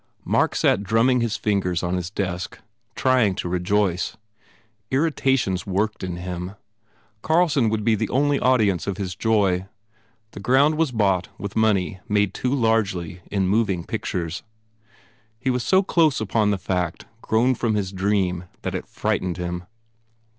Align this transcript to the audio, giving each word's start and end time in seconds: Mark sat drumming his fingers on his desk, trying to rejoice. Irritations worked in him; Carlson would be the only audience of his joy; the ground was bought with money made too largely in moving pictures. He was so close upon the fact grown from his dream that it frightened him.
Mark 0.25 0.55
sat 0.55 0.81
drumming 0.81 1.21
his 1.21 1.37
fingers 1.37 1.83
on 1.83 1.93
his 1.95 2.09
desk, 2.09 2.57
trying 2.95 3.35
to 3.35 3.47
rejoice. 3.47 4.17
Irritations 4.89 5.67
worked 5.67 6.03
in 6.03 6.15
him; 6.15 6.53
Carlson 7.21 7.69
would 7.69 7.83
be 7.85 7.93
the 7.93 8.09
only 8.09 8.39
audience 8.39 8.87
of 8.87 8.97
his 8.97 9.13
joy; 9.15 9.67
the 10.31 10.39
ground 10.39 10.73
was 10.73 10.91
bought 10.91 11.27
with 11.37 11.55
money 11.55 11.99
made 12.09 12.33
too 12.33 12.51
largely 12.51 13.21
in 13.29 13.47
moving 13.47 13.83
pictures. 13.83 14.41
He 15.39 15.51
was 15.51 15.61
so 15.61 15.83
close 15.83 16.19
upon 16.19 16.49
the 16.49 16.57
fact 16.57 17.05
grown 17.21 17.53
from 17.53 17.75
his 17.75 17.91
dream 17.91 18.45
that 18.63 18.73
it 18.73 18.87
frightened 18.87 19.37
him. 19.37 19.65